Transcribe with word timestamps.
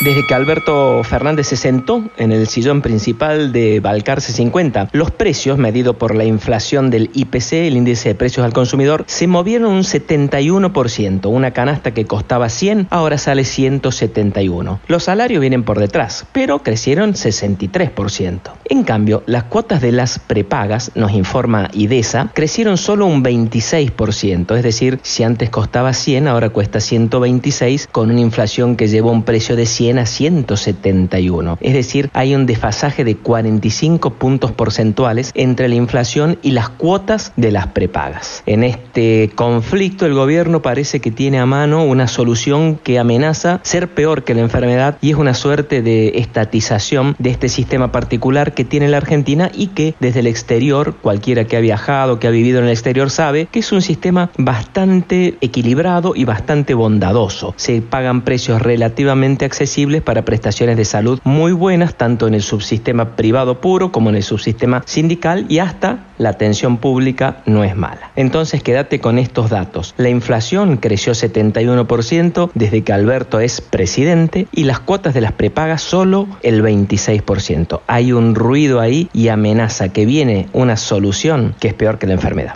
Desde 0.00 0.24
que 0.26 0.32
Alberto 0.32 1.02
Fernández 1.04 1.48
se 1.48 1.56
sentó 1.56 2.02
en 2.16 2.32
el 2.32 2.46
sillón 2.46 2.80
principal 2.80 3.52
de 3.52 3.80
Balcarce 3.80 4.32
50, 4.32 4.88
los 4.92 5.10
precios, 5.10 5.58
medidos 5.58 5.96
por 5.96 6.14
la 6.14 6.24
inflación 6.24 6.88
del 6.88 7.10
IPC, 7.12 7.52
el 7.52 7.76
índice 7.76 8.08
de 8.08 8.14
precios 8.14 8.46
al 8.46 8.54
consumidor, 8.54 9.04
se 9.06 9.26
movieron 9.26 9.70
un 9.70 9.82
71%. 9.82 11.26
Una 11.26 11.50
canasta 11.50 11.92
que 11.92 12.06
costaba 12.06 12.48
100 12.48 12.86
ahora 12.88 13.18
sale 13.18 13.44
171. 13.44 14.80
Los 14.86 15.04
salarios 15.04 15.42
vienen 15.42 15.64
por 15.64 15.78
detrás, 15.78 16.24
pero 16.32 16.60
crecieron 16.60 17.12
63%. 17.12 18.40
En 18.70 18.84
cambio, 18.84 19.22
las 19.26 19.44
cuotas 19.44 19.82
de 19.82 19.92
las 19.92 20.18
prepagas, 20.18 20.92
nos 20.94 21.12
informa 21.12 21.68
IDESA, 21.74 22.30
crecieron 22.32 22.78
solo 22.78 23.04
un 23.04 23.22
26%. 23.22 24.56
Es 24.56 24.62
decir, 24.62 24.98
si 25.02 25.24
antes 25.24 25.50
costaba 25.50 25.92
100, 25.92 26.26
ahora 26.26 26.48
cuesta 26.48 26.80
126, 26.80 27.86
con 27.92 28.10
una 28.10 28.20
inflación 28.20 28.76
que 28.76 28.88
llevó 28.88 29.10
un 29.10 29.24
precio 29.24 29.56
de 29.56 29.66
100 29.66 29.89
a 29.98 30.06
171. 30.06 31.58
Es 31.60 31.74
decir, 31.74 32.10
hay 32.12 32.34
un 32.34 32.46
desfasaje 32.46 33.04
de 33.04 33.16
45 33.16 34.14
puntos 34.14 34.52
porcentuales 34.52 35.32
entre 35.34 35.68
la 35.68 35.74
inflación 35.74 36.38
y 36.42 36.52
las 36.52 36.68
cuotas 36.68 37.32
de 37.36 37.52
las 37.52 37.68
prepagas. 37.68 38.42
En 38.46 38.64
este 38.64 39.30
conflicto 39.34 40.06
el 40.06 40.14
gobierno 40.14 40.62
parece 40.62 41.00
que 41.00 41.10
tiene 41.10 41.38
a 41.38 41.46
mano 41.46 41.84
una 41.84 42.06
solución 42.06 42.76
que 42.76 42.98
amenaza 42.98 43.60
ser 43.62 43.88
peor 43.88 44.24
que 44.24 44.34
la 44.34 44.40
enfermedad 44.42 44.98
y 45.00 45.10
es 45.10 45.16
una 45.16 45.34
suerte 45.34 45.82
de 45.82 46.12
estatización 46.16 47.16
de 47.18 47.30
este 47.30 47.48
sistema 47.48 47.92
particular 47.92 48.54
que 48.54 48.64
tiene 48.64 48.88
la 48.88 48.98
Argentina 48.98 49.50
y 49.54 49.68
que 49.68 49.94
desde 50.00 50.20
el 50.20 50.26
exterior, 50.26 50.96
cualquiera 51.00 51.44
que 51.44 51.56
ha 51.56 51.60
viajado, 51.60 52.18
que 52.18 52.26
ha 52.26 52.30
vivido 52.30 52.58
en 52.58 52.66
el 52.66 52.70
exterior 52.70 53.10
sabe 53.10 53.46
que 53.50 53.60
es 53.60 53.72
un 53.72 53.82
sistema 53.82 54.30
bastante 54.36 55.36
equilibrado 55.40 56.14
y 56.14 56.24
bastante 56.24 56.74
bondadoso. 56.74 57.54
Se 57.56 57.80
pagan 57.82 58.22
precios 58.22 58.62
relativamente 58.62 59.44
accesibles 59.44 59.79
para 60.02 60.26
prestaciones 60.26 60.76
de 60.76 60.84
salud 60.84 61.20
muy 61.24 61.52
buenas, 61.52 61.94
tanto 61.94 62.28
en 62.28 62.34
el 62.34 62.42
subsistema 62.42 63.16
privado 63.16 63.62
puro 63.62 63.90
como 63.92 64.10
en 64.10 64.16
el 64.16 64.22
subsistema 64.22 64.82
sindical 64.84 65.46
y 65.48 65.58
hasta 65.58 66.04
la 66.18 66.28
atención 66.28 66.76
pública 66.76 67.38
no 67.46 67.64
es 67.64 67.74
mala. 67.74 68.10
Entonces 68.14 68.62
quédate 68.62 69.00
con 69.00 69.18
estos 69.18 69.48
datos. 69.48 69.94
La 69.96 70.10
inflación 70.10 70.76
creció 70.76 71.14
71% 71.14 72.50
desde 72.54 72.82
que 72.82 72.92
Alberto 72.92 73.40
es 73.40 73.62
presidente 73.62 74.46
y 74.52 74.64
las 74.64 74.80
cuotas 74.80 75.14
de 75.14 75.22
las 75.22 75.32
prepagas 75.32 75.80
solo 75.80 76.28
el 76.42 76.62
26%. 76.62 77.80
Hay 77.86 78.12
un 78.12 78.34
ruido 78.34 78.80
ahí 78.80 79.08
y 79.14 79.28
amenaza 79.28 79.88
que 79.88 80.04
viene 80.04 80.48
una 80.52 80.76
solución 80.76 81.54
que 81.58 81.68
es 81.68 81.74
peor 81.74 81.98
que 81.98 82.06
la 82.06 82.14
enfermedad. 82.14 82.54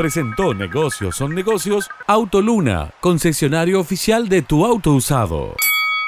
Presentó 0.00 0.54
Negocios 0.54 1.16
son 1.16 1.34
negocios 1.34 1.90
Autoluna, 2.06 2.90
concesionario 3.00 3.80
oficial 3.80 4.30
de 4.30 4.40
tu 4.40 4.64
auto 4.64 4.94
usado. 4.94 5.54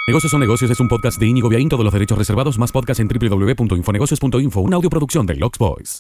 Negocios 0.04 0.32
son 0.32 0.40
negocios 0.40 0.68
es 0.68 0.80
un 0.80 0.88
podcast 0.88 1.20
de 1.20 1.26
Inigo 1.28 1.48
Viaín, 1.48 1.68
todos 1.68 1.84
los 1.84 1.92
derechos 1.92 2.18
reservados, 2.18 2.58
más 2.58 2.72
podcast 2.72 2.98
en 2.98 3.06
www.infonegocios.info, 3.06 4.60
una 4.60 4.76
audioproducción 4.76 5.26
de 5.26 5.36
Lux 5.36 5.58
Boys. 5.58 5.90